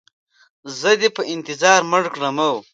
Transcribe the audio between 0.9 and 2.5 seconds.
دې په انتظار مړ کړم.